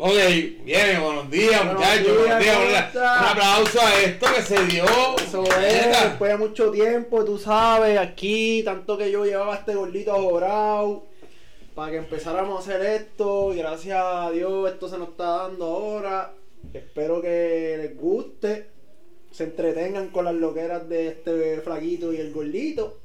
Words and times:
Ok, 0.00 0.14
bien, 0.64 1.02
buenos 1.02 1.28
días, 1.28 1.58
Buenos 1.58 1.74
muchachos. 1.74 2.04
días, 2.04 2.16
buenos 2.16 2.38
días, 2.38 2.54
¿cómo 2.54 2.66
buenos 2.66 2.92
días. 2.92 2.94
Un 2.94 3.26
aplauso 3.26 3.80
a 3.80 4.00
esto 4.00 4.26
que 4.32 4.42
se 4.42 4.66
dio. 4.66 4.84
Eso 5.16 5.42
es, 5.42 6.02
después 6.04 6.30
de 6.30 6.36
mucho 6.36 6.70
tiempo, 6.70 7.24
tú 7.24 7.36
sabes, 7.36 7.98
aquí, 7.98 8.62
tanto 8.64 8.96
que 8.96 9.10
yo 9.10 9.24
llevaba 9.24 9.56
este 9.56 9.74
gordito 9.74 10.12
ahorrado 10.12 11.04
para 11.74 11.90
que 11.90 11.96
empezáramos 11.96 12.56
a 12.56 12.60
hacer 12.60 12.86
esto, 12.86 13.52
y 13.52 13.56
gracias 13.56 13.98
a 14.00 14.30
Dios 14.30 14.70
esto 14.70 14.88
se 14.88 14.98
nos 14.98 15.08
está 15.08 15.24
dando 15.24 15.64
ahora. 15.64 16.32
Espero 16.72 17.20
que 17.20 17.74
les 17.78 17.96
guste, 17.96 18.68
se 19.32 19.44
entretengan 19.44 20.10
con 20.10 20.26
las 20.26 20.34
loqueras 20.34 20.88
de 20.88 21.08
este 21.08 21.60
flaquito 21.60 22.12
y 22.12 22.18
el 22.18 22.32
gordito. 22.32 23.00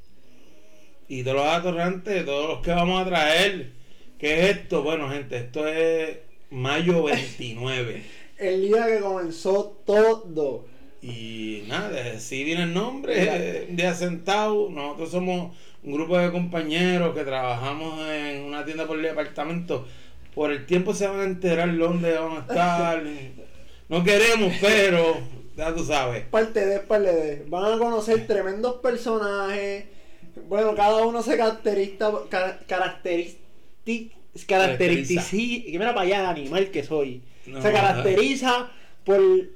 Y 1.07 1.23
todos 1.23 1.37
los 1.37 1.47
atorrantes, 1.47 2.23
todos 2.23 2.49
los 2.49 2.59
que 2.59 2.69
vamos 2.69 3.01
a 3.01 3.09
traer. 3.09 3.71
¿Qué 4.19 4.41
es 4.41 4.57
esto? 4.57 4.83
Bueno, 4.83 5.09
gente, 5.09 5.37
esto 5.37 5.67
es 5.67 6.17
mayo 6.53 7.03
29. 7.03 8.03
El 8.37 8.61
día 8.67 8.85
que 8.87 8.99
comenzó 8.99 9.81
todo. 9.85 10.65
Y 11.01 11.63
nada, 11.67 12.19
sí 12.19 12.43
viene 12.45 12.63
el 12.63 12.73
nombre, 12.73 13.13
eh, 13.17 13.67
un 13.69 13.75
día 13.75 13.93
sentado. 13.93 14.69
Nosotros 14.69 15.11
somos 15.11 15.55
un 15.83 15.93
grupo 15.93 16.17
de 16.17 16.31
compañeros 16.31 17.13
que 17.13 17.23
trabajamos 17.25 17.99
en 18.09 18.43
una 18.43 18.63
tienda 18.63 18.87
por 18.87 18.97
el 18.97 19.03
departamento. 19.03 19.85
Por 20.33 20.51
el 20.51 20.65
tiempo 20.65 20.93
se 20.93 21.07
van 21.07 21.19
a 21.19 21.23
enterar 21.25 21.77
dónde 21.77 22.13
van 22.17 22.37
a 22.37 22.39
estar. 22.39 23.03
No 23.89 24.01
queremos, 24.03 24.53
pero 24.61 25.17
ya 25.57 25.75
tú 25.75 25.83
sabes. 25.83 26.25
Parte 26.25 26.65
de, 26.65 26.79
parte 26.79 27.13
de. 27.13 27.45
Van 27.47 27.73
a 27.73 27.77
conocer 27.77 28.25
tremendos 28.25 28.75
personajes. 28.77 29.85
Bueno, 30.47 30.73
cada 30.73 31.05
uno 31.05 31.21
se 31.21 31.35
caracteriza. 31.37 32.11
ca- 32.29 32.59
caracteristi- 32.65 33.37
Caracteriza. 33.85 34.22
Caracteriza. 34.47 35.23
Que 35.29 35.75
mira 35.77 35.93
para 35.93 36.01
allá 36.01 36.19
el 36.19 36.25
animal 36.25 36.71
que 36.71 36.83
soy. 36.83 37.21
No, 37.45 37.61
se 37.61 37.71
caracteriza 37.71 38.71
por 39.03 39.19
un 39.19 39.49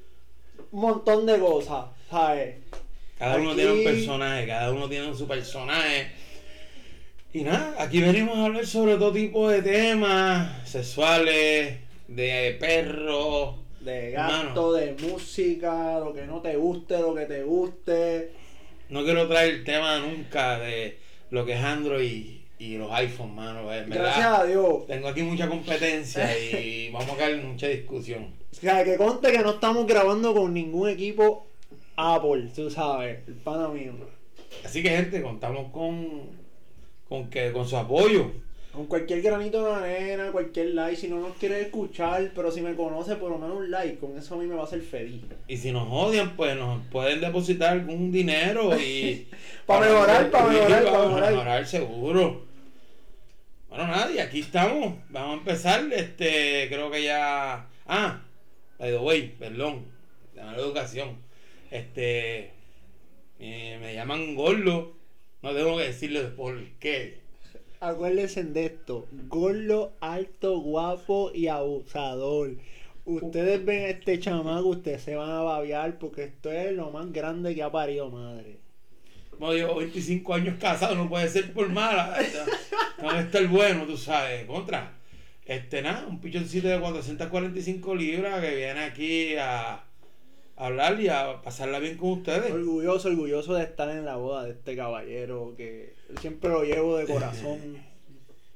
montón 0.72 1.25
de 1.25 1.39
cosas, 1.39 1.86
¿sabes? 2.09 2.56
Cada 3.17 3.38
uno 3.38 3.56
tiene 3.56 3.72
un 3.72 3.84
personaje, 3.84 4.45
cada 4.45 4.72
uno 4.72 4.88
tiene 4.88 5.16
su 5.16 5.28
personaje. 5.28 6.11
Y 7.34 7.42
nada, 7.42 7.75
aquí 7.80 8.02
venimos 8.02 8.38
a 8.38 8.45
hablar 8.45 8.66
sobre 8.66 8.95
todo 8.95 9.11
tipo 9.11 9.50
de 9.50 9.61
temas 9.61 10.67
sexuales, 10.69 11.80
de 12.08 12.58
perros. 12.59 13.56
De 13.80 14.12
gasto, 14.12 14.73
de 14.73 14.95
música, 15.02 16.00
lo 16.00 16.12
que 16.14 16.25
no 16.25 16.41
te 16.41 16.58
guste, 16.58 17.00
lo 17.00 17.16
que 17.16 17.25
te 17.25 17.44
guste. 17.44 18.31
No 18.89 19.03
quiero 19.03 19.28
traer 19.28 19.53
el 19.53 19.64
tema 19.64 20.00
nunca 20.00 20.59
de 20.59 20.97
lo 21.30 21.45
que 21.45 21.53
es 21.53 21.64
Android 21.64 22.38
y 22.59 22.77
los 22.77 22.91
iPhones, 22.91 23.36
mano. 23.36 23.59
en 23.73 23.89
verdad. 23.89 24.05
Gracias 24.05 24.39
a 24.39 24.45
Dios. 24.45 24.88
Tengo 24.88 25.08
aquí 25.08 25.22
mucha 25.23 25.47
competencia 25.47 26.38
y 26.38 26.89
vamos 26.94 27.11
a 27.11 27.17
caer 27.17 27.39
en 27.39 27.52
mucha 27.52 27.67
discusión. 27.67 28.33
O 28.52 28.55
sea, 28.55 28.83
que 28.83 28.97
conste 28.97 29.31
que 29.31 29.39
no 29.39 29.52
estamos 29.52 29.86
grabando 29.86 30.33
con 30.33 30.53
ningún 30.53 30.89
equipo 30.89 31.47
Apple, 31.95 32.50
tú 32.55 32.69
sabes, 32.69 33.19
el 33.28 33.35
pana 33.35 33.67
mío. 33.67 33.94
Así 34.63 34.81
que 34.81 34.89
gente, 34.89 35.22
contamos 35.22 35.72
con 35.72 36.35
con 37.08 37.30
que 37.30 37.52
con 37.52 37.67
su 37.67 37.78
apoyo. 37.78 38.31
Con 38.73 38.85
cualquier 38.85 39.22
granito 39.23 39.66
de 39.66 39.73
arena, 39.73 40.31
cualquier 40.31 40.67
like, 40.75 40.95
si 40.97 41.08
no 41.08 41.19
nos 41.19 41.35
quiere 41.38 41.61
escuchar, 41.61 42.31
pero 42.35 42.52
si 42.52 42.61
me 42.61 42.75
conoce, 42.75 43.16
por 43.16 43.31
lo 43.31 43.39
menos 43.39 43.58
un 43.58 43.72
like, 43.72 43.97
con 43.97 44.16
eso 44.17 44.35
a 44.35 44.38
mí 44.38 44.45
me 44.45 44.53
va 44.55 44.61
a 44.61 44.66
hacer 44.66 44.81
feliz. 44.81 45.23
Y 45.47 45.58
si 45.58 45.72
nos 45.72 45.88
odian, 45.89 46.35
pues 46.35 46.55
nos 46.55 46.85
pueden 46.91 47.19
depositar 47.22 47.72
algún 47.72 48.11
dinero 48.11 48.78
y 48.80 49.28
Pa' 49.66 49.80
mejorar, 49.80 50.30
pa' 50.30 50.47
mejorar, 50.50 50.83
Sí, 50.83 50.89
pa' 50.91 51.08
mejorar. 51.08 51.66
seguro. 51.66 52.47
Bueno, 53.78 53.92
nada, 53.92 54.11
y 54.11 54.17
aquí 54.17 54.39
estamos. 54.39 54.95
Vamos 55.11 55.36
a 55.36 55.38
empezar. 55.38 55.94
Este, 55.94 56.67
creo 56.67 56.89
que 56.89 57.03
ya. 57.03 57.67
Ah, 57.86 58.23
by 58.80 58.89
the 58.89 58.97
way, 58.97 59.36
perdón. 59.38 59.86
De 60.34 60.42
mala 60.42 60.58
educación. 60.58 61.09
Este. 61.69 62.53
eh, 63.40 63.78
me 63.79 63.94
llaman 63.94 64.34
Gordo. 64.34 64.96
No 65.44 65.53
tengo 65.53 65.78
que 65.78 65.84
decirles 65.84 66.24
por 66.31 66.59
qué. 66.79 67.19
Acuérdense 67.79 68.44
de 68.46 68.66
esto, 68.66 69.07
gordo, 69.28 69.94
alto, 70.00 70.59
guapo 70.59 71.29
y 71.31 71.47
abusador. 71.47 72.56
Ustedes 73.06 73.63
ven 73.63 73.84
a 73.84 73.90
este 73.90 74.19
chamaco, 74.19 74.69
ustedes 74.69 75.03
se 75.03 75.16
van 75.16 75.29
a 75.29 75.41
babear 75.44 76.00
porque 76.00 76.23
esto 76.23 76.52
es 76.52 76.73
lo 76.73 76.90
más 76.90 77.13
grande 77.13 77.53
que 77.53 77.62
ha 77.62 77.72
parido 77.72 78.09
madre. 78.09 78.57
Como 79.38 79.53
llevo 79.53 79.75
25 79.75 80.34
años 80.34 80.56
casado, 80.59 80.96
no 80.96 81.08
puede 81.08 81.30
ser 81.30 81.53
por 81.53 81.70
mala. 81.70 82.18
No 83.02 83.09
debe 83.09 83.22
estar 83.22 83.48
bueno, 83.48 83.86
tú 83.86 83.98
sabes. 83.98 84.46
Contra. 84.46 84.94
Este, 85.46 85.81
nada, 85.81 86.06
un 86.08 86.20
pichoncito 86.20 86.68
de 86.68 86.80
445 86.80 87.96
libras 87.96 88.42
que 88.42 88.56
viene 88.56 88.80
aquí 88.81 89.36
a, 89.38 89.84
hablar 90.58 91.00
y 91.00 91.08
a 91.08 91.42
pasarla 91.42 91.80
bien 91.80 91.97
con 91.97 92.09
ustedes. 92.09 92.52
Orgulloso, 92.52 93.08
orgulloso 93.09 93.53
de 93.53 93.64
estar 93.64 93.90
en 93.90 94.03
la 94.03 94.18
boda 94.18 94.44
de 94.44 94.52
este 94.52 94.76
caballero 94.76 95.53
que 95.56 95.94
siempre 96.20 96.50
lo 96.50 96.64
llevo 96.64 96.97
de 96.97 97.06
corazón. 97.06 97.78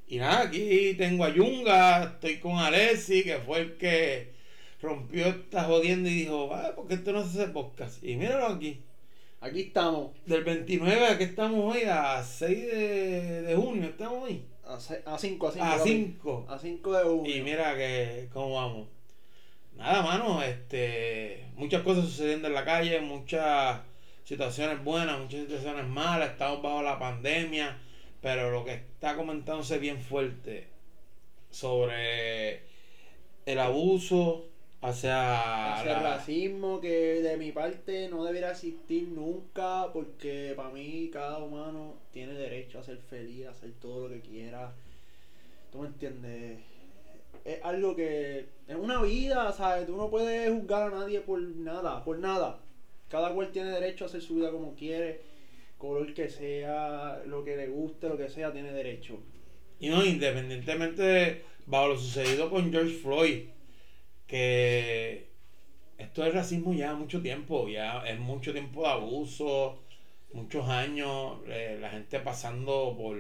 Y 0.08 0.18
nada, 0.18 0.42
aquí 0.42 0.94
tengo 0.98 1.24
a 1.24 1.30
Yunga, 1.30 2.04
estoy 2.04 2.40
con 2.40 2.58
Alessi, 2.58 3.24
que 3.24 3.38
fue 3.38 3.60
el 3.60 3.78
que 3.78 4.34
rompió 4.82 5.28
esta 5.28 5.64
jodienda 5.64 6.10
y 6.10 6.14
dijo, 6.16 6.54
ah, 6.54 6.74
¿por 6.76 6.90
qué 6.90 6.96
esto 6.96 7.14
no 7.14 7.24
se 7.24 7.42
hace 7.42 7.54
podcast? 7.54 8.04
Y 8.04 8.18
míralo 8.18 8.48
aquí. 8.48 8.82
Aquí 9.44 9.62
estamos, 9.62 10.12
Del 10.28 10.44
29 10.44 11.08
a 11.08 11.18
que 11.18 11.24
estamos 11.24 11.76
hoy, 11.76 11.82
a 11.90 12.24
6 12.24 12.68
de, 12.68 13.42
de 13.42 13.56
junio, 13.56 13.90
estamos 13.90 14.24
hoy. 14.24 14.46
a 14.64 14.78
5, 14.80 15.12
a 15.12 15.18
5, 15.18 15.48
A 15.66 15.80
5. 15.80 16.46
A 16.48 16.60
5 16.60 16.94
de 16.94 17.10
1. 17.10 17.28
Y 17.28 17.42
mira 17.42 17.76
que 17.76 18.30
cómo 18.32 18.54
vamos. 18.54 18.88
Nada, 19.76 20.04
mano, 20.04 20.44
este, 20.44 21.48
muchas 21.56 21.82
cosas 21.82 22.06
sucediendo 22.06 22.50
en 22.50 22.54
la 22.54 22.64
calle, 22.64 23.02
muchas 23.02 23.80
situaciones 24.26 24.84
buenas, 24.84 25.20
muchas 25.20 25.40
situaciones 25.42 25.88
malas, 25.88 26.34
estamos 26.34 26.62
bajo 26.62 26.84
la 26.84 27.00
pandemia, 27.00 27.80
pero 28.22 28.52
lo 28.52 28.64
que 28.64 28.74
está 28.76 29.16
comentándose 29.16 29.80
bien 29.80 30.00
fuerte 30.00 30.68
sobre 31.50 32.62
el 33.48 33.60
abuso 33.60 34.51
hacia, 34.82 35.74
Hacia 35.76 35.98
el 35.98 36.04
la- 36.04 36.18
racismo 36.18 36.82
que 36.82 37.22
de 37.22 37.38
mi 37.38 37.52
parte 37.52 38.08
no 38.10 38.24
debería 38.24 38.52
existir 38.52 39.08
nunca 39.10 39.92
porque 39.94 40.54
para 40.56 40.70
mí 40.70 41.10
cada 41.14 41.40
humano 41.40 41.96
tiene 42.12 42.34
derecho 42.34 42.80
a 42.80 42.84
ser 42.84 42.98
feliz, 42.98 43.46
a 43.48 43.52
hacer 43.52 43.72
todo 43.80 44.08
lo 44.08 44.14
que 44.16 44.22
quiera. 44.22 44.72
¿Tú 45.72 45.80
me 45.80 45.88
entiendes? 45.88 46.60
Es 47.46 47.64
algo 47.64 47.96
que 47.96 48.46
es 48.68 48.76
una 48.76 49.02
vida, 49.02 49.52
¿sabes? 49.54 49.88
Tú 49.88 49.96
no 49.98 50.10
puedes 50.10 50.50
juzgar 50.52 50.92
a 50.92 51.00
nadie 51.00 51.22
por 51.22 51.40
nada, 51.42 52.04
por 52.04 52.20
nada. 52.20 52.60
Cada 53.10 53.34
cual 53.34 53.52
tiene 53.52 53.72
derecho 53.72 54.06
a 54.06 54.08
hacer 54.08 54.22
su 54.22 54.36
vida 54.36 54.52
como 54.52 54.74
quiere, 54.76 55.22
color 55.78 56.14
que 56.14 56.30
sea, 56.30 57.22
lo 57.26 57.44
que 57.44 57.56
le 57.58 57.68
guste, 57.68 58.08
lo 58.10 58.18
que 58.18 58.30
sea, 58.30 58.52
tiene 58.54 58.72
derecho. 58.72 59.20
Y 59.80 59.90
no, 59.90 60.06
independientemente 60.06 61.02
de, 61.02 61.42
bajo 61.66 61.90
lo 61.90 61.98
sucedido 61.98 62.50
con 62.50 62.72
George 62.72 62.94
Floyd, 63.00 63.46
que 64.32 65.28
esto 65.98 66.26
es 66.26 66.34
racismo 66.34 66.74
ya 66.74 66.94
mucho 66.96 67.22
tiempo, 67.22 67.68
ya 67.68 68.00
es 68.08 68.18
mucho 68.18 68.54
tiempo 68.54 68.82
de 68.84 68.88
abuso, 68.88 69.80
muchos 70.32 70.68
años, 70.70 71.38
eh, 71.48 71.78
la 71.82 71.90
gente 71.90 72.18
pasando 72.22 72.96
por, 72.98 73.18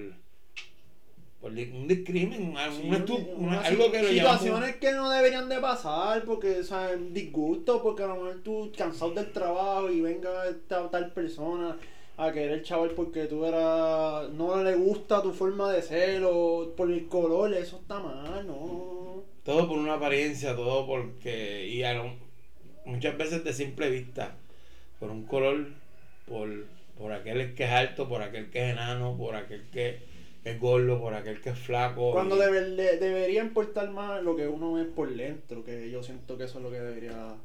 por 1.41 1.51
un 1.51 1.87
discrimen, 1.87 2.49
un 2.49 2.57
Sí, 2.57 2.89
estu- 2.89 3.33
una- 3.35 3.47
una- 3.47 3.61
algo 3.61 3.91
que 3.91 4.01
lo 4.01 4.07
situaciones 4.07 4.75
que 4.77 4.91
no 4.93 5.09
deberían 5.09 5.49
de 5.49 5.59
pasar 5.59 6.23
porque 6.23 6.59
o 6.59 6.63
sea, 6.63 6.95
disgusto 6.95 7.81
porque 7.83 8.03
a 8.03 8.07
lo 8.07 8.15
mejor 8.15 8.41
tú 8.43 8.71
cansado 8.77 9.11
del 9.11 9.31
trabajo 9.33 9.89
y 9.91 9.99
venga 10.01 10.47
esta 10.47 10.89
tal 10.89 11.11
persona 11.11 11.77
a 12.17 12.31
querer 12.31 12.61
chaval 12.63 12.91
porque 12.91 13.25
tú 13.25 13.43
eras 13.45 14.29
no 14.31 14.63
le 14.63 14.75
gusta 14.75 15.21
tu 15.21 15.33
forma 15.33 15.71
de 15.73 15.81
ser 15.81 16.23
o 16.25 16.73
por 16.77 16.89
el 16.91 17.07
color 17.07 17.53
eso 17.53 17.77
está 17.81 17.99
mal 17.99 18.45
no 18.47 18.90
Todo 19.43 19.67
por 19.67 19.77
una 19.79 19.95
apariencia, 19.95 20.55
todo 20.55 20.85
porque... 20.85 21.67
Y 21.67 21.83
a 21.83 21.93
lo- 21.93 22.13
muchas 22.85 23.17
veces 23.17 23.43
de 23.43 23.53
simple 23.53 23.89
vista, 23.89 24.35
por 24.99 25.09
un 25.09 25.23
color, 25.25 25.67
por, 26.27 26.49
por 26.97 27.11
aquel 27.11 27.55
que 27.55 27.63
es 27.63 27.71
alto, 27.71 28.07
por 28.07 28.21
aquel 28.21 28.49
que 28.49 28.63
es 28.65 28.71
enano, 28.73 29.17
por 29.17 29.35
aquel 29.35 29.63
que 29.71 29.99
es 30.43 30.59
gordo, 30.59 30.99
por 30.99 31.13
aquel 31.13 31.41
que 31.41 31.49
es 31.51 31.57
flaco. 31.57 32.11
cuando 32.11 32.35
y- 32.35 32.39
debe- 32.39 32.75
de- 32.75 32.97
debería 32.97 33.41
importar 33.41 33.89
más 33.89 34.21
lo 34.23 34.35
que 34.35 34.47
uno 34.47 34.79
es 34.79 34.87
por 34.87 35.09
dentro 35.13 35.63
que 35.63 35.89
yo 35.89 36.01
siento 36.03 36.37
que 36.37 36.45
eso 36.45 36.57
es 36.59 36.63
lo 36.63 36.71
que 36.71 36.79
debería 36.79 37.35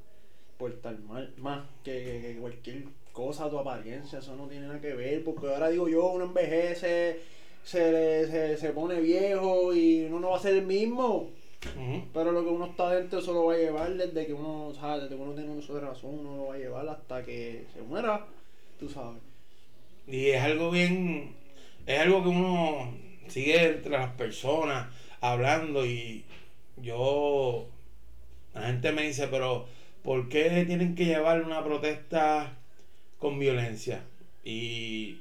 importar 0.53 0.99
mal, 1.01 1.33
más 1.37 1.65
que, 1.85 1.93
que- 1.93 2.21
que 2.35 2.37
cualquier 2.41 2.85
cosa 3.13 3.51
tu 3.51 3.59
apariencia 3.59 4.19
eso 4.21 4.35
no 4.37 4.47
tiene 4.49 4.67
nada 4.67 4.81
que 4.81 4.95
ver 4.95 5.23
porque 5.25 5.47
ahora 5.47 5.69
digo 5.69 5.89
yo 5.89 6.07
uno 6.09 6.25
envejece 6.27 7.21
se, 7.63 7.93
le- 7.93 8.27
se, 8.27 8.57
se 8.57 8.71
pone 8.71 9.01
viejo 9.01 9.75
y 9.75 10.05
uno 10.05 10.21
no 10.21 10.31
va 10.31 10.37
a 10.37 10.41
ser 10.41 10.55
el 10.55 10.67
mismo 10.67 11.31
Pero 12.13 12.33
lo 12.33 12.45
que 12.45 12.51
uno 12.51 12.67
está 12.67 12.91
dentro 12.91 13.19
eso 13.19 13.33
lo 13.33 13.47
va 13.47 13.55
a 13.55 13.59
llevar 13.59 13.95
desde 13.95 14.27
que 14.27 14.33
uno 14.33 14.73
sabe 14.75 15.03
desde 15.03 15.17
que 15.17 15.23
uno 15.23 15.33
tiene 15.35 15.51
uso 15.51 15.75
de 15.75 15.81
razón 15.81 16.19
uno 16.21 16.37
lo 16.37 16.47
va 16.47 16.55
a 16.55 16.59
llevar 16.59 16.89
hasta 16.89 17.23
que 17.25 17.65
se 17.75 17.83
muera 17.83 18.27
tú 18.79 18.89
sabes 18.89 19.21
Y 20.07 20.29
es 20.29 20.43
algo 20.43 20.71
bien, 20.71 21.35
es 21.87 21.99
algo 22.01 22.23
que 22.23 22.29
uno 22.29 22.93
sigue 23.29 23.65
entre 23.65 23.93
las 23.93 24.13
personas 24.13 24.89
hablando 25.21 25.85
y 25.87 26.25
yo 26.77 27.67
La 28.55 28.63
gente 28.63 28.93
me 28.93 29.03
dice, 29.03 29.29
pero 29.29 29.67
¿por 30.03 30.29
qué 30.29 30.65
tienen 30.67 30.95
que 30.95 31.05
llevar 31.05 31.43
una 31.43 31.65
protesta 31.65 32.57
con 33.19 33.39
violencia? 33.39 34.05
Y 34.45 35.19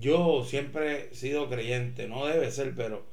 yo 0.00 0.44
siempre 0.44 1.08
he 1.10 1.14
sido 1.14 1.48
creyente, 1.48 2.08
no 2.08 2.26
debe 2.26 2.50
ser, 2.50 2.74
pero 2.74 3.04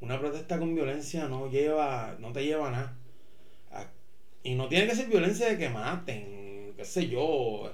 una 0.00 0.18
protesta 0.18 0.58
con 0.58 0.74
violencia 0.74 1.26
no 1.28 1.50
lleva, 1.50 2.16
no 2.18 2.32
te 2.32 2.44
lleva 2.44 2.68
a 2.68 2.70
nada. 2.70 2.96
Y 4.42 4.54
no 4.54 4.68
tiene 4.68 4.86
que 4.86 4.94
ser 4.94 5.08
violencia 5.08 5.48
de 5.48 5.58
que 5.58 5.68
maten, 5.68 6.72
qué 6.76 6.84
sé 6.84 7.08
yo. 7.08 7.72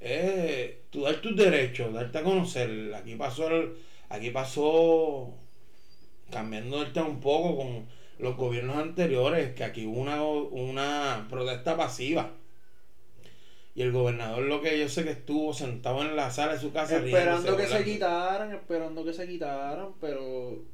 Es 0.00 0.74
tú 0.90 1.02
dar 1.02 1.16
tus 1.16 1.36
derechos, 1.36 1.92
darte 1.92 2.18
a 2.18 2.22
conocer. 2.22 2.92
Aquí 2.94 3.14
pasó 3.14 3.48
el, 3.48 3.76
aquí 4.08 4.30
pasó 4.30 5.32
cambiando 6.30 6.82
el 6.82 6.92
tema 6.92 7.06
un 7.06 7.20
poco 7.20 7.56
con 7.56 7.86
los 8.18 8.36
gobiernos 8.36 8.76
anteriores, 8.76 9.54
que 9.54 9.64
aquí 9.64 9.86
hubo 9.86 10.00
una, 10.00 10.22
una 10.22 11.26
protesta 11.30 11.76
pasiva. 11.76 12.32
Y 13.74 13.82
el 13.82 13.92
gobernador 13.92 14.42
lo 14.42 14.60
que 14.60 14.76
yo 14.76 14.88
sé 14.88 15.04
que 15.04 15.12
estuvo 15.12 15.54
sentado 15.54 16.02
en 16.02 16.16
la 16.16 16.32
sala 16.32 16.54
de 16.54 16.60
su 16.60 16.72
casa 16.72 16.96
esperando 16.96 17.56
que 17.56 17.66
se 17.66 17.84
quitaran, 17.84 18.52
esperando 18.52 19.04
que 19.04 19.12
se 19.12 19.28
quitaran, 19.28 19.92
pero 20.00 20.64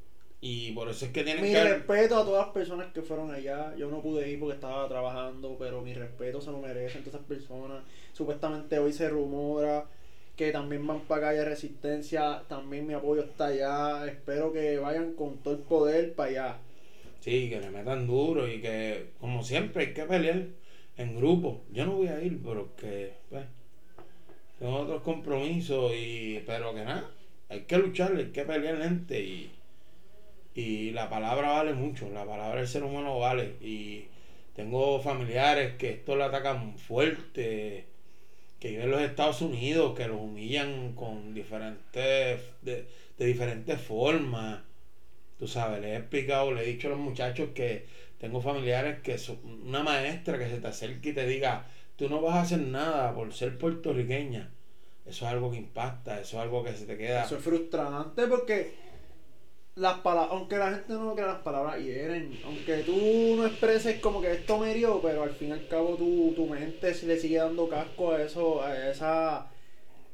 y 0.47 0.73
por 0.73 0.91
eso 0.91 1.07
es 1.07 1.11
que 1.11 1.25
tienen 1.25 1.43
mi 1.43 1.53
que... 1.53 1.59
Mi 1.59 1.71
respeto 1.71 2.19
a 2.19 2.23
todas 2.23 2.45
las 2.45 2.53
personas 2.53 2.93
que 2.93 3.01
fueron 3.01 3.31
allá. 3.31 3.75
Yo 3.79 3.91
no 3.91 4.03
pude 4.03 4.29
ir 4.29 4.39
porque 4.39 4.57
estaba 4.57 4.87
trabajando, 4.87 5.57
pero 5.59 5.81
mi 5.81 5.95
respeto 5.95 6.39
se 6.39 6.51
lo 6.51 6.59
merecen 6.59 7.03
todas 7.03 7.15
esas 7.15 7.27
personas. 7.27 7.83
Supuestamente 8.13 8.79
hoy 8.79 8.93
se 8.93 9.09
rumora 9.09 9.87
que 10.37 10.53
también 10.53 10.87
van 10.87 11.01
para 11.01 11.29
calle 11.29 11.47
Resistencia. 11.47 12.43
También 12.47 12.87
mi 12.87 12.93
apoyo 12.93 13.23
está 13.23 13.47
allá. 13.47 14.07
Espero 14.07 14.53
que 14.53 14.77
vayan 14.77 15.15
con 15.15 15.39
todo 15.39 15.55
el 15.55 15.61
poder 15.61 16.13
para 16.13 16.29
allá. 16.29 16.57
Sí, 17.21 17.49
que 17.49 17.59
le 17.59 17.71
metan 17.71 18.07
duro 18.07 18.47
y 18.47 18.61
que, 18.61 19.13
como 19.21 19.43
siempre, 19.43 19.87
hay 19.87 19.95
que 19.95 20.05
pelear 20.05 20.45
en 20.99 21.17
grupo. 21.17 21.63
Yo 21.73 21.87
no 21.87 21.93
voy 21.93 22.09
a 22.09 22.23
ir, 22.23 22.39
pero 22.45 22.69
que, 22.77 23.15
pues, 23.31 23.47
tengo 24.59 24.77
otros 24.77 25.01
compromisos 25.01 25.93
y, 25.97 26.43
pero 26.45 26.75
que 26.75 26.85
nada, 26.85 27.11
hay 27.49 27.63
que 27.63 27.79
luchar, 27.79 28.15
hay 28.15 28.27
que 28.27 28.43
pelear 28.43 28.83
gente 28.83 29.19
y 29.19 29.51
y 30.55 30.93
la 30.93 31.11
palabra 31.11 31.51
vale 31.51 31.75
mucho, 31.75 32.09
la 32.11 32.25
palabra 32.25 32.61
del 32.61 32.69
ser 32.69 32.85
humano 32.85 33.19
vale. 33.19 33.57
Y 33.61 34.07
tengo 34.55 35.01
familiares 35.01 35.75
que 35.77 35.91
esto 35.91 36.15
le 36.15 36.25
atacan 36.25 36.79
fuerte, 36.79 37.87
que 38.61 38.69
viven 38.69 38.85
en 38.85 38.91
los 38.93 39.01
Estados 39.03 39.43
Unidos, 39.43 39.97
que 39.97 40.07
los 40.07 40.21
humillan 40.21 40.95
con 40.95 41.35
diferentes, 41.35 42.41
de, 42.63 42.87
diferentes 43.19 43.81
formas. 43.81 44.63
Tú 45.39 45.49
sabes, 45.49 45.81
le 45.81 45.93
he 45.93 45.97
explicado, 45.97 46.53
le 46.53 46.63
he 46.63 46.67
dicho 46.67 46.87
a 46.87 46.91
los 46.91 47.01
muchachos 47.01 47.51
que 47.53 47.87
tengo 48.19 48.41
familiares 48.41 49.01
que 49.03 49.19
son 49.19 49.39
una 49.67 49.83
maestra 49.83 50.39
que 50.39 50.49
se 50.49 50.59
te 50.59 50.69
acerque 50.69 51.09
y 51.09 51.13
te 51.13 51.27
diga, 51.27 51.67
tú 51.97 52.09
no 52.09 52.23
vas 52.23 52.37
a 52.37 52.43
hacer 52.43 52.61
nada 52.61 53.13
por 53.13 53.35
ser 53.35 53.59
puertorriqueña. 53.59 54.51
Eso 55.05 55.27
es 55.27 55.33
algo 55.33 55.51
que 55.51 55.59
impacta, 55.59 56.21
eso 56.21 56.37
es 56.37 56.43
algo 56.45 56.63
que 56.63 56.73
se 56.73 56.87
te 56.87 56.97
queda. 56.97 57.25
Eso 57.25 57.37
es 57.37 57.45
frustrante 57.45 58.27
porque 58.29 58.73
las 59.77 59.99
palabras, 60.01 60.31
aunque 60.33 60.57
la 60.57 60.71
gente 60.71 60.93
no 60.93 61.15
crea 61.15 61.27
las 61.27 61.43
palabras 61.43 61.83
hieren, 61.83 62.39
aunque 62.45 62.79
tú 62.79 63.37
no 63.37 63.47
expreses 63.47 64.01
como 64.01 64.21
que 64.21 64.33
esto 64.33 64.59
me 64.59 64.71
hirió, 64.71 65.01
pero 65.03 65.25
al 65.25 65.35
fin 65.35 65.49
y 65.49 65.53
al 65.53 65.67
cabo 65.67 65.97
tu, 65.97 66.33
tu 66.35 66.47
mente 66.47 66.95
le 67.05 67.19
sigue 67.19 67.39
dando 67.39 67.69
casco 67.69 68.13
a 68.13 68.23
eso, 68.23 68.69
esa, 68.69 69.51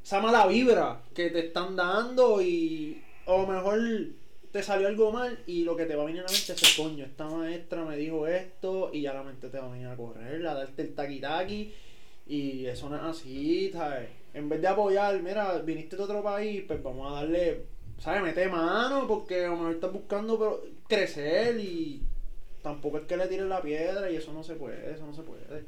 esa 0.03 0.21
mala 0.21 0.47
vibra 0.47 1.03
que 1.15 1.29
te 1.29 1.41
están 1.41 1.77
dando 1.77 2.41
y 2.41 3.03
a 3.27 3.33
lo 3.33 3.47
mejor 3.47 3.79
te 4.51 4.63
salió 4.63 4.89
algo 4.89 5.13
mal 5.13 5.39
y 5.47 5.63
lo 5.65 5.77
que 5.77 5.85
te 5.85 5.95
va 5.95 6.05
a 6.05 6.07
venir 6.07 6.23
a 6.23 6.25
la 6.25 6.33
mente 6.33 6.53
es 6.53 6.75
coño, 6.77 7.05
esta 7.05 7.29
maestra 7.29 7.85
me 7.85 7.97
dijo 7.97 8.27
esto 8.27 8.91
y 8.93 9.03
ya 9.03 9.13
la 9.13 9.23
mente 9.23 9.51
te 9.51 9.59
va 9.59 9.67
a 9.67 9.73
venir 9.73 9.89
a 9.89 9.97
correr, 9.97 10.47
a 10.47 10.55
darte 10.55 10.83
el 10.83 10.95
taqui 10.95 11.21
taqui 11.21 11.75
y 12.27 12.65
eso 12.65 12.89
no 12.89 12.97
es 12.97 13.03
así, 13.03 13.71
¿sabes? 13.73 14.09
En 14.33 14.49
vez 14.49 14.61
de 14.63 14.69
apoyar, 14.69 15.21
mira, 15.21 15.59
viniste 15.59 15.97
de 15.97 16.03
otro 16.03 16.23
país, 16.23 16.63
pues 16.67 16.83
vamos 16.83 17.13
a 17.13 17.21
darle 17.21 17.67
¿sabes? 18.01 18.23
Mete 18.23 18.49
mano 18.49 19.07
porque 19.07 19.45
a 19.45 19.49
lo 19.49 19.57
mejor 19.57 19.75
estás 19.75 19.93
buscando 19.93 20.39
pero, 20.39 20.63
crecer 20.89 21.61
y 21.61 22.03
tampoco 22.63 22.99
es 22.99 23.05
que 23.05 23.17
le 23.17 23.29
tiren 23.29 23.49
la 23.49 23.63
piedra 23.63 24.11
y 24.11 24.17
eso 24.17 24.33
no 24.33 24.43
se 24.43 24.55
puede, 24.55 24.93
eso 24.93 25.07
no 25.07 25.15
se 25.15 25.23
puede. 25.23 25.65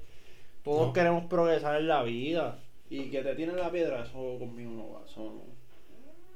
Todos 0.65 0.93
queremos 0.93 1.25
progresar 1.27 1.81
en 1.81 1.89
la 1.89 2.03
vida 2.03 2.59
y 2.89 3.11
que 3.11 3.23
te 3.23 3.35
tiren 3.35 3.57
la 3.57 3.71
piedra, 3.71 4.05
eso 4.05 4.39
conmigo 4.39 4.73
no 4.73 4.91
va, 4.91 5.05
eso 5.07 5.21
no. 5.21 5.63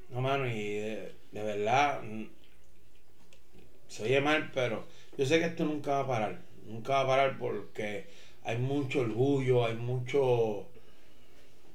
No, 0.09 0.21
mano, 0.21 0.47
y 0.47 0.75
de, 0.75 1.13
verdad, 1.33 2.01
se 3.87 4.03
oye 4.03 4.21
mal, 4.21 4.51
pero 4.53 4.85
yo 5.17 5.25
sé 5.25 5.39
que 5.39 5.45
esto 5.45 5.65
nunca 5.65 5.91
va 5.91 5.99
a 5.99 6.07
parar, 6.07 6.41
nunca 6.65 6.93
va 6.93 7.01
a 7.01 7.07
parar 7.07 7.37
porque 7.37 8.07
hay 8.43 8.57
mucho 8.57 9.01
orgullo, 9.01 9.65
hay 9.65 9.75
mucho, 9.75 10.67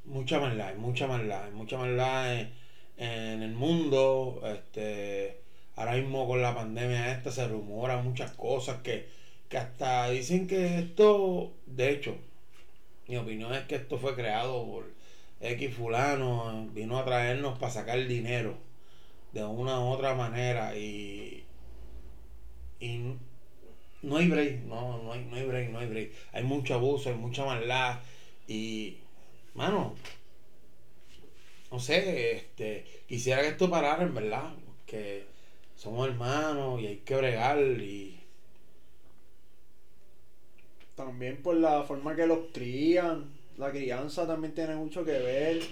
mucha 0.05 0.41
maldad, 0.41 0.69
hay 0.69 0.77
mucha 0.77 1.07
maldad, 1.07 1.45
hay 1.45 1.53
mucha 1.53 1.77
maldad. 1.77 2.41
En, 2.41 2.62
en 2.97 3.43
el 3.43 3.53
mundo. 3.53 4.41
Este, 4.44 5.37
ahora 5.77 5.97
mismo 5.97 6.27
con 6.27 6.43
la 6.43 6.55
pandemia 6.55 7.12
esta 7.12 7.31
se 7.31 7.47
rumora 7.49 7.99
muchas 7.99 8.33
cosas 8.33 8.79
que, 8.83 9.06
que 9.49 9.56
hasta 9.59 10.09
dicen 10.11 10.47
que 10.47 10.79
esto, 10.79 11.53
de 11.67 11.91
hecho, 11.91 12.17
mi 13.09 13.17
opinión 13.17 13.55
es 13.55 13.65
que 13.67 13.77
esto 13.77 13.99
fue 13.99 14.15
creado 14.15 14.65
por 14.67 14.91
X 15.41 15.75
fulano, 15.75 16.69
vino 16.73 16.99
a 16.99 17.05
traernos 17.05 17.59
para 17.59 17.73
sacar 17.73 18.06
dinero 18.06 18.56
de 19.33 19.45
una 19.45 19.81
u 19.81 19.88
otra 19.88 20.15
manera 20.15 20.77
y, 20.77 21.45
y 22.81 23.17
no 24.03 24.17
hay 24.17 24.29
break, 24.29 24.62
no, 24.65 24.99
no 25.03 25.12
hay, 25.12 25.25
no 25.25 25.37
hay 25.37 25.45
break, 25.45 25.71
no 25.71 25.79
hay 25.79 25.87
break. 25.87 26.12
Hay 26.33 26.43
mucho 26.43 26.75
abuso, 26.75 27.09
hay 27.09 27.17
mucha 27.17 27.45
maldad 27.45 28.00
y, 28.47 28.99
mano, 29.55 29.95
no 31.73 31.81
sé, 31.81 32.37
este, 32.37 32.85
quisiera 33.09 33.41
que 33.41 33.49
esto 33.49 33.71
parara 33.71 34.03
en 34.03 34.15
verdad, 34.15 34.53
que 34.87 35.25
somos 35.75 36.07
hermanos 36.07 36.83
y 36.83 36.87
hay 36.87 36.97
que 36.99 37.17
bregar 37.17 37.59
y 37.59 38.21
también 40.95 41.43
por 41.43 41.57
la 41.57 41.83
forma 41.85 42.15
que 42.15 42.27
los 42.27 42.51
crían, 42.53 43.33
la 43.57 43.71
crianza 43.71 44.27
también 44.27 44.55
tiene 44.55 44.77
mucho 44.77 45.03
que 45.03 45.13
ver, 45.13 45.63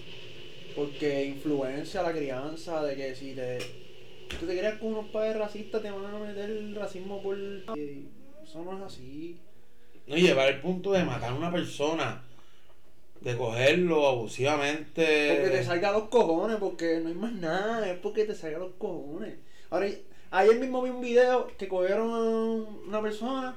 porque 0.75 1.27
influencia 1.27 2.03
la 2.03 2.13
crianza 2.13 2.83
de 2.83 2.97
que 2.97 3.15
si 3.15 3.35
te 3.35 3.59
tú 4.39 4.47
te 4.47 4.57
creas 4.57 4.79
con 4.79 4.93
unos 4.93 5.11
padres 5.11 5.37
racistas 5.37 5.83
te 5.83 5.91
van 5.91 6.15
a 6.15 6.19
meter 6.19 6.49
el 6.49 6.75
racismo 6.75 7.21
por 7.23 7.37
eso 7.37 8.65
no 8.65 8.79
es 8.79 8.83
así. 8.83 9.39
No 10.07 10.17
llevar 10.17 10.49
el 10.49 10.61
punto 10.61 10.93
de 10.93 11.05
matar 11.05 11.31
a 11.31 11.35
una 11.35 11.53
persona 11.53 12.25
de 13.21 13.37
cogerlo 13.37 14.09
abusivamente. 14.09 15.37
Porque 15.37 15.57
te 15.57 15.65
salga 15.65 15.93
los 15.93 16.09
cojones, 16.09 16.57
porque 16.57 17.01
no 17.01 17.09
hay 17.09 17.15
más 17.15 17.33
nada, 17.33 17.91
es 17.91 17.99
porque 17.99 18.25
te 18.25 18.35
salga 18.35 18.59
los 18.59 18.73
cojones. 18.79 19.35
Ahora, 19.69 19.89
ayer 20.31 20.59
mismo 20.59 20.83
vi 20.83 20.91
un 20.91 21.01
video 21.01 21.49
que 21.59 21.69
cogieron 21.69 22.11
a 22.11 22.89
una 22.89 23.03
persona 23.03 23.57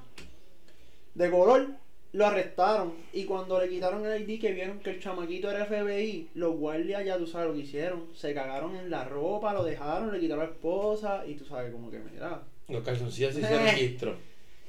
de 1.15 1.29
color, 1.29 1.67
lo 2.12 2.27
arrestaron 2.27 2.93
y 3.12 3.25
cuando 3.25 3.60
le 3.60 3.70
quitaron 3.70 4.05
el 4.05 4.29
ID 4.29 4.39
que 4.39 4.51
vieron 4.51 4.79
que 4.79 4.91
el 4.91 5.01
chamaquito 5.01 5.50
era 5.50 5.65
FBI, 5.65 6.29
los 6.36 6.55
guardias 6.55 7.03
ya 7.05 7.17
tú 7.17 7.25
sabes 7.25 7.48
lo 7.48 7.53
que 7.53 7.62
hicieron, 7.62 8.08
se 8.13 8.34
cagaron 8.36 8.75
en 8.75 8.91
la 8.91 9.03
ropa, 9.03 9.53
lo 9.53 9.63
dejaron, 9.63 10.12
le 10.12 10.20
quitaron 10.20 10.43
a 10.43 10.48
la 10.48 10.53
esposa 10.53 11.24
y 11.25 11.34
tú 11.34 11.46
sabes 11.46 11.72
como 11.72 11.89
que 11.89 12.00
mira. 12.00 12.43
Los 12.67 12.84
calzoncillos 12.84 13.34
se 13.34 13.41
hicieron 13.41 13.65
registro. 13.65 14.15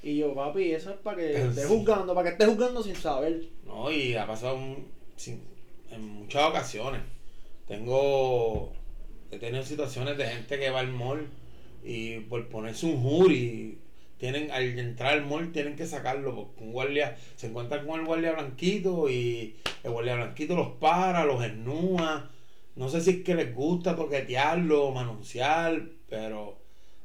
Y 0.04 0.18
yo, 0.18 0.34
papi, 0.34 0.72
eso 0.72 0.90
es 0.90 0.98
para 0.98 1.16
que 1.16 1.34
estés 1.48 1.66
juzgando, 1.66 2.14
para 2.14 2.28
que 2.28 2.32
estés 2.34 2.48
juzgando 2.48 2.82
sin 2.82 2.94
saber. 2.94 3.48
No, 3.64 3.90
y 3.90 4.14
ha 4.14 4.26
pasado 4.26 4.58
en 5.26 6.08
muchas 6.08 6.44
ocasiones. 6.44 7.00
Tengo. 7.66 8.74
He 9.30 9.38
tenido 9.38 9.64
situaciones 9.64 10.18
de 10.18 10.26
gente 10.26 10.58
que 10.58 10.68
va 10.68 10.80
al 10.80 10.92
mall 10.92 11.26
y 11.82 12.20
por 12.20 12.46
ponerse 12.48 12.84
un 12.84 13.02
jury, 13.02 13.78
tienen, 14.18 14.50
al 14.50 14.78
entrar 14.78 15.14
al 15.14 15.24
mall 15.24 15.52
tienen 15.52 15.74
que 15.74 15.86
sacarlo 15.86 16.34
porque 16.34 16.62
un 16.62 16.72
guardia 16.72 17.16
se 17.36 17.46
encuentra 17.46 17.84
con 17.84 18.00
el 18.00 18.06
guardia 18.06 18.32
blanquito 18.32 19.08
y 19.08 19.56
el 19.82 19.90
guardia 19.90 20.16
blanquito 20.16 20.54
los 20.54 20.72
para, 20.72 21.24
los 21.24 21.42
ennúa. 21.42 22.30
No 22.76 22.90
sé 22.90 23.00
si 23.00 23.10
es 23.10 23.24
que 23.24 23.34
les 23.34 23.54
gusta 23.54 23.96
toquetearlo, 23.96 24.90
manunciar, 24.90 25.82
pero 26.10 26.58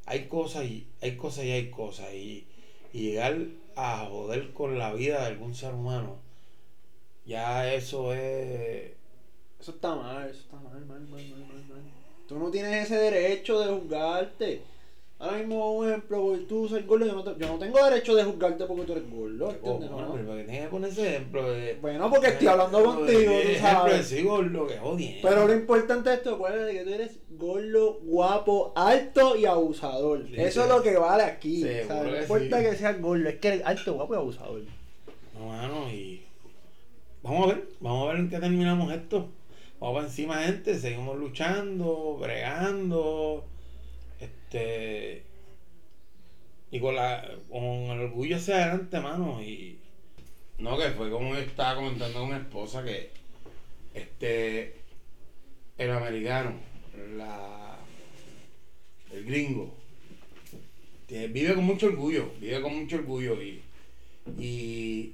hay 0.05 0.25
cosas 0.25 0.65
y 0.65 0.87
hay 1.01 1.15
cosas 1.15 1.45
y 1.45 1.51
hay 1.51 1.69
cosas. 1.69 2.13
Y 2.13 2.45
llegar 2.91 3.37
a 3.75 4.07
joder 4.09 4.51
con 4.53 4.77
la 4.77 4.93
vida 4.93 5.21
de 5.21 5.27
algún 5.27 5.55
ser 5.55 5.73
humano, 5.73 6.17
ya 7.25 7.73
eso 7.73 8.13
es... 8.13 8.91
Eso 9.59 9.71
está 9.71 9.95
mal, 9.95 10.29
eso 10.29 10.39
está 10.39 10.57
mal, 10.57 10.85
mal, 10.85 11.01
mal, 11.01 11.29
mal, 11.29 11.65
mal. 11.69 11.81
Tú 12.27 12.39
no 12.39 12.49
tienes 12.49 12.85
ese 12.85 12.95
derecho 12.95 13.59
de 13.59 13.73
juzgarte. 13.73 14.61
Ahora 15.17 15.37
mismo, 15.37 15.73
un 15.73 15.89
ejemplo, 15.89 16.18
tú 16.49 16.67
ser 16.67 16.83
gordo, 16.85 17.05
yo 17.05 17.13
no, 17.13 17.37
yo 17.37 17.47
no 17.47 17.59
tengo 17.59 17.85
derecho 17.85 18.15
de 18.15 18.23
juzgarte 18.23 18.65
porque 18.65 18.83
tú 18.83 18.91
eres 18.93 19.09
gordo. 19.09 19.51
¿entiendes? 19.51 19.89
Oh, 19.93 20.01
no, 20.01 20.13
pero 20.13 20.35
que 20.35 20.43
tienes 20.43 20.63
que 20.63 20.67
poner 20.67 20.89
ese 20.89 21.07
ejemplo 21.07 21.51
de. 21.51 21.75
Bueno, 21.75 22.09
porque 22.09 22.27
estoy 22.27 22.47
hablando 22.47 22.83
contigo, 22.83 23.33
tú 23.41 23.59
sabes. 23.59 24.07
Sí, 24.07 24.23
gordo, 24.23 24.67
que 24.67 24.77
jodiendo. 24.77 25.29
Pero 25.29 25.47
lo 25.47 25.53
importante 25.53 26.09
es 26.09 26.17
esto, 26.17 26.35
acuérdate 26.35 26.73
que 26.73 26.83
tú 26.83 26.89
eres 26.89 27.19
gordo, 27.29 27.99
guapo, 28.01 28.73
alto 28.75 29.37
y 29.37 29.45
abusador. 29.45 30.25
Eso 30.33 30.63
es 30.63 30.69
lo 30.69 30.81
que 30.81 30.97
vale 30.97 31.23
aquí. 31.23 31.63
¿sabes? 31.87 32.11
No 32.11 32.19
importa 32.19 32.61
que 32.61 32.75
seas 32.75 32.99
gordo, 32.99 33.29
es 33.29 33.35
que 33.35 33.47
eres 33.47 33.61
alto, 33.63 33.93
guapo 33.93 34.15
y 34.15 34.17
abusador. 34.17 34.61
vamos 37.23 37.43
a 37.43 37.47
ver, 37.53 37.67
vamos 37.79 38.03
a 38.03 38.11
ver 38.11 38.21
en 38.21 38.29
qué 38.29 38.39
terminamos 38.39 38.91
esto. 38.91 39.29
Vamos 39.79 39.95
para 39.95 40.07
encima, 40.07 40.43
gente, 40.43 40.77
seguimos 40.77 41.17
luchando, 41.17 42.17
bregando, 42.19 43.45
este, 44.19 45.28
y 46.71 46.79
con, 46.79 46.95
la, 46.95 47.27
con 47.49 47.63
el 47.63 47.99
orgullo 48.01 48.35
hacia 48.35 48.63
adelante, 48.63 48.99
mano, 48.99 49.41
y 49.41 49.79
no, 50.59 50.77
que 50.77 50.89
fue 50.91 51.09
como 51.09 51.33
yo 51.33 51.41
estaba 51.41 51.75
comentando 51.75 52.19
con 52.19 52.29
mi 52.29 52.35
esposa 52.35 52.83
que, 52.83 53.09
este, 53.93 54.75
el 55.77 55.91
americano, 55.91 56.53
la, 57.17 57.77
el 59.11 59.25
gringo, 59.25 59.75
vive 61.07 61.55
con 61.55 61.63
mucho 61.63 61.87
orgullo, 61.87 62.31
vive 62.39 62.61
con 62.61 62.77
mucho 62.77 62.97
orgullo 62.97 63.41
y, 63.41 63.61
y 64.37 65.13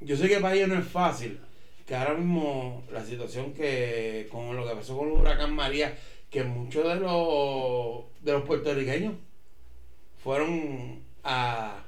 yo 0.00 0.16
sé 0.16 0.28
que 0.28 0.40
para 0.40 0.54
ellos 0.56 0.68
no 0.68 0.78
es 0.78 0.86
fácil, 0.86 1.38
que 1.86 1.94
ahora 1.94 2.14
mismo 2.14 2.82
la 2.90 3.04
situación 3.04 3.52
que 3.52 4.26
con 4.30 4.56
lo 4.56 4.66
que 4.66 4.74
pasó 4.74 4.96
con 4.96 5.08
el 5.08 5.18
huracán 5.18 5.54
María, 5.54 5.96
que 6.30 6.42
muchos 6.42 6.88
de 6.88 6.96
los 6.96 8.04
de 8.22 8.32
los 8.32 8.44
puertorriqueños 8.44 9.14
fueron 10.24 11.00
a 11.22 11.84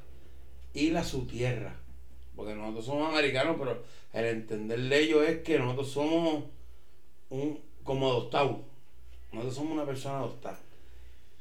ir 0.74 0.96
a 0.96 1.02
su 1.02 1.26
tierra, 1.26 1.74
porque 2.36 2.54
nosotros 2.54 2.84
somos 2.84 3.08
americanos, 3.08 3.56
pero 3.58 3.82
el 4.12 4.24
entender 4.26 4.78
de 4.78 5.00
ellos 5.00 5.26
es 5.26 5.38
que 5.38 5.58
nosotros 5.58 5.90
somos 5.90 6.44
un 7.30 7.58
como 7.82 8.08
adoptados, 8.10 8.58
nosotros 9.32 9.54
somos 9.54 9.72
una 9.72 9.86
persona 9.86 10.18
adoptada. 10.18 10.58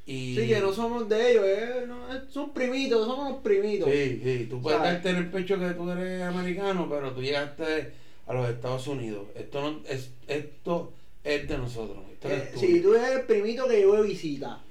Y 0.06 0.36
Sí, 0.40 0.48
que 0.48 0.60
no 0.60 0.72
somos 0.72 1.10
de 1.10 1.32
ellos, 1.32 1.46
eh, 1.46 1.84
no, 1.88 2.16
eh, 2.16 2.22
son 2.30 2.52
primitos, 2.54 3.06
somos 3.06 3.30
unos 3.32 3.42
primitos. 3.42 3.90
Sí, 3.92 4.22
sí, 4.24 4.48
tú 4.50 4.62
puedes 4.62 4.78
¿Sabes? 4.80 4.94
darte 4.94 5.10
en 5.10 5.16
el 5.18 5.30
pecho 5.32 5.60
que 5.60 5.72
tú 5.72 5.90
eres 5.90 6.22
americano, 6.22 6.88
pero 6.90 7.12
tú 7.12 7.22
llegaste 7.22 7.92
a 8.28 8.34
los 8.34 8.48
Estados 8.50 8.88
Unidos. 8.88 9.26
Esto 9.36 9.62
no 9.62 9.82
es, 9.90 10.12
esto 10.28 10.94
es 11.24 11.48
de 11.48 11.58
nosotros. 11.58 11.98
Esto 12.14 12.30
Eh, 12.30 12.50
es 12.54 12.60
sí, 12.60 12.80
tú 12.82 12.94
eres 12.96 13.10
el 13.20 13.22
primito 13.26 13.68
que 13.68 13.78
llegó 13.78 13.96
de 13.96 14.08
visita. 14.08 14.62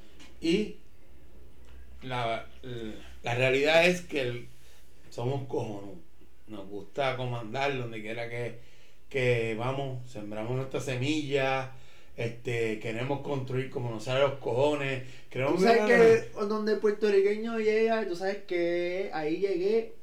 Y 0.41 0.77
la, 2.05 2.47
la 3.23 3.35
realidad 3.35 3.87
es 3.87 4.03
que 4.03 4.21
el- 4.23 4.49
somos 5.11 5.47
cojones. 5.49 5.97
Nos 6.49 6.69
gusta 6.69 7.17
comandar 7.17 7.77
donde 7.79 8.03
quiera 8.03 8.29
que, 8.29 8.59
que 9.09 9.55
vamos, 9.59 10.09
sembramos 10.11 10.53
nuestra 10.57 10.81
semilla, 10.81 11.73
este, 12.17 12.79
queremos 12.81 13.21
construir 13.23 13.71
como 13.71 13.91
nos 13.91 14.05
sale 14.05 14.21
los 14.21 14.35
cojones, 14.35 15.03
queremos 15.31 15.57
Tú 15.57 15.63
sabes 15.63 15.81
la- 15.81 15.87
que 15.89 16.47
donde 16.47 16.73
el 16.75 16.79
puertorriqueño 16.79 17.59
llega, 17.59 18.07
tú 18.07 18.15
sabes 18.17 18.39
que 18.47 19.11
ahí 19.13 19.39
llegué, 19.39 19.95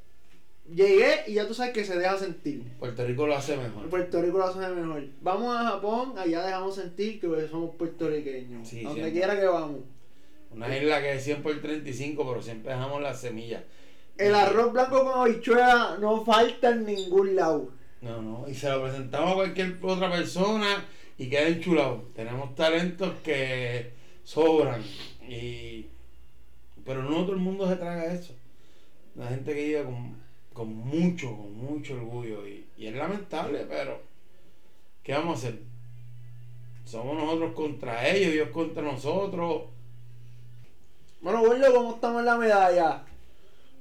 llegué 0.74 1.22
y 1.26 1.34
ya 1.34 1.46
tú 1.46 1.54
sabes 1.54 1.72
que 1.72 1.84
se 1.84 1.96
deja 1.98 2.18
sentir. 2.18 2.62
Puerto 2.78 3.06
Rico 3.06 3.26
lo 3.26 3.36
hace 3.36 3.56
mejor. 3.56 3.88
Puerto 3.88 4.20
Rico 4.20 4.38
lo 4.38 4.44
hace 4.44 4.58
mejor. 4.58 5.04
Vamos 5.20 5.56
a 5.56 5.64
Japón, 5.70 6.14
allá 6.18 6.44
dejamos 6.44 6.74
sentir 6.74 7.20
que 7.20 7.28
somos 7.48 7.74
puertorriqueños. 7.76 8.66
Sí, 8.68 8.82
donde 8.82 9.00
siempre. 9.02 9.12
quiera 9.12 9.38
que 9.38 9.46
vamos. 9.46 9.80
Una 10.54 10.76
isla 10.76 11.00
que 11.00 11.14
es 11.14 11.24
100 11.24 11.42
por 11.42 11.60
35, 11.60 12.26
pero 12.26 12.42
siempre 12.42 12.72
dejamos 12.72 13.02
la 13.02 13.14
semilla. 13.14 13.64
El 14.18 14.34
arroz 14.34 14.72
blanco 14.72 15.04
con 15.04 15.20
habichuela 15.20 15.96
no 16.00 16.24
falta 16.24 16.70
en 16.70 16.84
ningún 16.84 17.34
lado. 17.34 17.70
No, 18.02 18.20
no. 18.20 18.48
Y 18.48 18.54
se 18.54 18.68
lo 18.68 18.82
presentamos 18.82 19.32
a 19.32 19.34
cualquier 19.34 19.78
otra 19.80 20.10
persona 20.10 20.84
y 21.16 21.28
queda 21.28 21.48
enchulado. 21.48 22.04
Tenemos 22.14 22.54
talentos 22.54 23.14
que 23.24 23.92
sobran. 24.24 24.82
Y... 25.26 25.86
Pero 26.84 27.02
no 27.02 27.22
todo 27.22 27.32
el 27.32 27.38
mundo 27.38 27.68
se 27.68 27.76
traga 27.76 28.12
eso. 28.12 28.34
La 29.14 29.28
gente 29.28 29.54
que 29.54 29.64
vive 29.64 29.84
con, 29.84 30.16
con 30.52 30.74
mucho, 30.74 31.36
con 31.36 31.56
mucho 31.56 31.94
orgullo. 31.94 32.46
Y, 32.46 32.66
y 32.76 32.86
es 32.88 32.94
lamentable, 32.94 33.66
pero 33.68 34.00
¿qué 35.02 35.12
vamos 35.12 35.36
a 35.36 35.48
hacer? 35.48 35.60
Somos 36.84 37.16
nosotros 37.16 37.52
contra 37.54 38.08
ellos, 38.08 38.34
ellos 38.34 38.48
contra 38.50 38.82
nosotros. 38.82 39.62
Bueno, 41.22 41.40
Gordo, 41.40 41.72
¿cómo 41.72 41.94
estamos 41.94 42.18
en 42.18 42.26
la 42.26 42.36
medalla? 42.36 43.04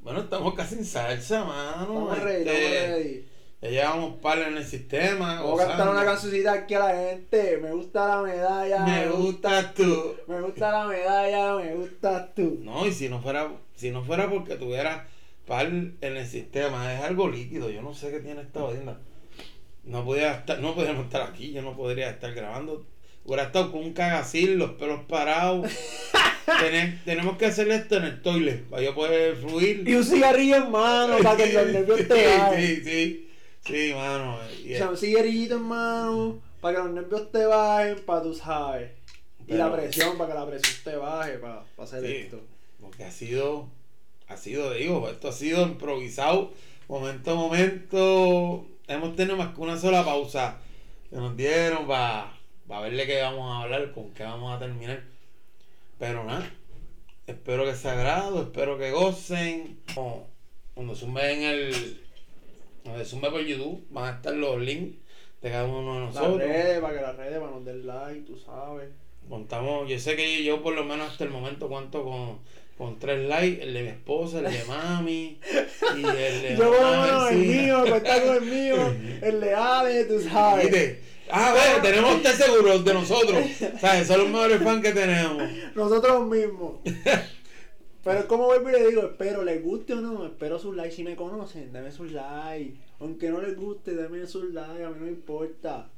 Bueno, 0.03 0.19
estamos 0.19 0.53
casi 0.53 0.75
en 0.75 0.85
salsa, 0.85 1.43
mano. 1.43 1.81
Estamos 1.81 2.19
ready, 2.19 2.41
Este, 2.47 2.75
estamos 2.75 2.99
ready. 2.99 3.27
Ya 3.61 3.69
llevamos 3.69 4.19
par 4.19 4.37
en 4.37 4.57
el 4.57 4.63
sistema. 4.63 5.41
Vamos 5.41 5.59
a 5.59 5.67
cantar 5.69 5.89
una 5.89 6.05
cancioncita 6.05 6.53
aquí 6.53 6.75
a 6.75 6.79
la 6.79 6.95
gente. 6.95 7.57
Me 7.57 7.71
gusta 7.71 8.07
la 8.07 8.21
medalla. 8.21 8.85
Me 8.85 9.07
gusta 9.07 9.73
tú. 9.73 10.15
Me 10.27 10.39
gusta 10.39 10.71
la 10.71 10.85
medalla, 10.85 11.55
me 11.55 11.75
gusta 11.77 12.31
tú. 12.31 12.59
No, 12.61 12.85
y 12.85 12.91
si 12.91 13.09
no 13.09 13.19
fuera, 13.19 13.51
si 13.75 13.89
no 13.89 14.03
fuera 14.03 14.29
porque 14.29 14.55
tuviera 14.57 15.07
par 15.47 15.65
en 15.65 15.97
el 15.99 16.27
sistema, 16.27 16.93
es 16.93 17.01
algo 17.01 17.27
líquido. 17.27 17.71
Yo 17.71 17.81
no 17.81 17.95
sé 17.95 18.11
qué 18.11 18.19
tiene 18.19 18.41
esta 18.41 18.61
banda. 18.61 18.99
No 19.83 20.05
podía 20.05 20.33
estar, 20.33 20.59
no 20.59 20.75
podríamos 20.75 21.05
estar 21.05 21.23
aquí, 21.23 21.53
yo 21.53 21.63
no 21.63 21.75
podría 21.75 22.11
estar 22.11 22.35
grabando. 22.35 22.85
Hubiera 23.23 23.43
estado 23.43 23.71
con 23.71 23.81
un 23.83 23.93
cagacil, 23.93 24.55
los 24.55 24.71
pelos 24.71 25.01
parados. 25.07 25.71
Tenem- 26.45 26.99
tenemos 27.05 27.37
que 27.37 27.45
hacer 27.45 27.69
esto 27.69 27.97
en 27.97 28.03
el 28.05 28.21
toilet 28.21 28.63
para 28.65 28.81
yo 28.81 28.95
poder 28.95 29.35
fluir. 29.37 29.87
Y 29.87 29.95
un 29.95 30.03
cigarrillo 30.03 30.55
en 30.57 30.71
mano 30.71 31.17
para 31.19 31.37
que 31.37 31.53
los 31.53 31.67
nervios 31.67 32.07
te 32.07 32.27
bajen. 32.37 32.59
Sí, 32.59 32.81
sí, 32.83 33.29
sí, 33.65 33.93
mano. 33.93 34.37
Y 34.65 34.73
O 34.73 34.77
sea, 34.77 34.89
un 34.89 34.97
cigarrillito 34.97 35.55
en 35.55 35.61
mano 35.63 36.39
para 36.59 36.77
que 36.77 36.83
los 36.83 36.93
nervios 36.93 37.31
te 37.31 37.45
bajen, 37.45 37.99
para 38.05 38.23
tú 38.23 38.33
sabes. 38.33 38.91
Y 39.47 39.53
la 39.53 39.71
presión, 39.71 40.17
para 40.17 40.33
que 40.33 40.39
la 40.39 40.47
presión 40.47 40.75
te 40.83 40.95
baje, 40.95 41.33
para, 41.33 41.63
para 41.75 41.87
hacer 41.87 42.05
Sí. 42.05 42.11
esto. 42.17 42.41
Porque 42.79 43.03
ha 43.03 43.11
sido, 43.11 43.67
ha 44.27 44.35
sido, 44.37 44.73
digo, 44.73 45.07
esto 45.09 45.27
ha 45.29 45.31
sido 45.31 45.61
improvisado, 45.63 46.51
momento 46.87 47.31
a 47.31 47.35
momento. 47.35 48.65
Hemos 48.87 49.15
tenido 49.15 49.37
más 49.37 49.53
que 49.53 49.61
una 49.61 49.77
sola 49.79 50.03
pausa 50.03 50.57
que 51.09 51.15
nos 51.17 51.37
dieron 51.37 51.87
para 51.87 52.33
verle 52.79 53.05
qué 53.05 53.21
vamos 53.21 53.51
a 53.53 53.63
hablar, 53.63 53.91
con 53.91 54.13
qué 54.13 54.23
vamos 54.23 54.55
a 54.55 54.59
terminar. 54.59 55.03
Pero 55.99 56.23
nada, 56.23 56.49
espero 57.27 57.65
que 57.65 57.75
sea 57.75 57.93
agrado, 57.93 58.41
espero 58.43 58.77
que 58.77 58.91
gocen. 58.91 59.79
Cuando 60.73 60.95
zumbe 60.95 61.33
en 61.33 61.43
el. 61.43 62.01
Cuando 62.83 63.31
por 63.31 63.41
YouTube, 63.41 63.85
van 63.89 64.13
a 64.13 64.17
estar 64.17 64.33
los 64.33 64.59
links 64.59 64.97
de 65.41 65.51
cada 65.51 65.65
uno 65.65 65.93
de 65.95 66.05
Las 66.05 66.15
nosotros. 66.15 66.37
redes, 66.39 66.79
para 66.79 66.95
que 66.95 67.01
las 67.01 67.17
redes, 67.17 67.39
para 67.39 67.51
nos 67.51 67.65
den 67.65 67.87
like, 67.87 68.21
tú 68.21 68.37
sabes. 68.37 68.89
Contamos, 69.29 69.89
yo 69.89 69.99
sé 69.99 70.15
que 70.15 70.43
yo 70.43 70.61
por 70.63 70.73
lo 70.73 70.83
menos 70.83 71.11
hasta 71.11 71.23
el 71.23 71.29
momento 71.29 71.69
cuento 71.69 72.03
con, 72.03 72.39
con 72.77 72.99
tres 72.99 73.27
likes, 73.27 73.63
el 73.63 73.73
de 73.73 73.81
mi 73.83 73.89
esposa, 73.89 74.39
el 74.39 74.45
de 74.45 74.63
mami 74.67 75.39
y 75.95 76.03
el 76.05 76.41
de 76.41 76.55
Yo 76.57 76.71
por 76.71 76.81
lo 76.81 77.01
menos 77.01 77.31
el 77.31 77.37
mío, 77.37 77.83
cuenta 77.87 78.21
con 78.23 78.35
el 78.35 78.41
mío, 78.41 78.95
el 79.21 79.41
de 79.41 79.53
Ale, 79.53 80.05
tú 80.05 80.19
sabes. 80.29 80.63
¿Viste? 80.71 81.10
Ah, 81.31 81.53
ve, 81.53 81.81
tenemos 81.81 82.15
usted 82.15 82.31
seguro 82.31 82.79
de 82.79 82.93
nosotros. 82.93 83.45
¿Sabes? 83.79 84.07
Son 84.07 84.19
los 84.19 84.29
mejores 84.29 84.61
fans 84.61 84.81
que 84.81 84.91
tenemos. 84.91 85.43
Nosotros 85.75 86.27
mismos. 86.27 86.79
Pero 88.03 88.27
como 88.27 88.45
vuelvo 88.45 88.69
y 88.69 88.73
le 88.73 88.87
digo, 88.87 89.03
espero, 89.03 89.43
les 89.43 89.63
guste 89.63 89.93
o 89.93 90.01
no, 90.01 90.25
espero 90.25 90.57
sus 90.57 90.75
likes. 90.75 90.95
Si 90.95 91.03
me 91.03 91.15
conocen, 91.15 91.71
dame 91.71 91.91
sus 91.91 92.11
likes. 92.11 92.75
Aunque 92.99 93.29
no 93.29 93.41
les 93.41 93.55
guste, 93.55 93.95
dame 93.95 94.25
sus 94.25 94.51
likes, 94.53 94.83
a 94.83 94.89
mí 94.89 94.97
no 94.99 95.07
importa. 95.07 95.89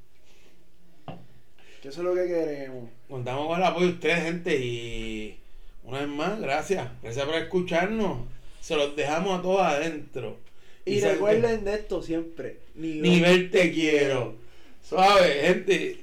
Que 1.81 1.87
eso 1.89 2.01
es 2.01 2.05
lo 2.05 2.13
que 2.13 2.27
queremos. 2.27 2.89
Contamos 3.09 3.47
con 3.47 3.57
el 3.57 3.65
apoyo 3.65 3.87
de 3.87 3.93
ustedes, 3.93 4.23
gente, 4.23 4.55
y 4.55 5.37
una 5.83 5.99
vez 5.99 6.07
más, 6.09 6.39
gracias. 6.39 6.89
Gracias 7.01 7.25
por 7.25 7.35
escucharnos. 7.35 8.19
Se 8.61 8.75
los 8.75 8.95
dejamos 8.95 9.39
a 9.39 9.41
todos 9.41 9.61
adentro. 9.61 10.37
Y 10.85 10.99
recuerden 10.99 11.63
de 11.63 11.73
esto 11.75 12.01
siempre. 12.01 12.59
Ni 12.75 13.21
verte 13.21 13.71
quiero. 13.71 14.42
Suave, 14.83 15.41
gente. 15.41 16.02